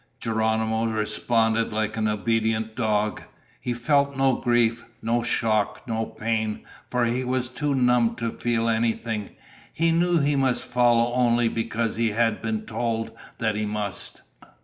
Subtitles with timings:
[0.19, 3.21] Geronimo responded like an obedient dog.
[3.59, 8.67] He felt no grief, no shock, no pain, for he was too numbed to feel
[8.67, 9.29] anything.
[9.71, 14.23] He knew he must follow only because he had been told that he must.